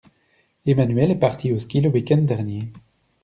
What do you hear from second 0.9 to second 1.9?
est parti au ski le